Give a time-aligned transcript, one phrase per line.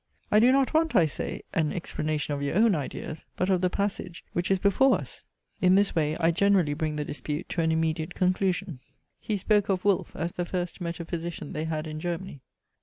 [0.31, 3.69] I do not want, I say, an explanation of your own ideas, but of the
[3.69, 5.25] passage which is before us.
[5.61, 8.79] In this way I generally bring the dispute to an immediate conclusion.
[9.19, 12.41] He spoke of Wolfe as the first Metaphysician they had in Germany.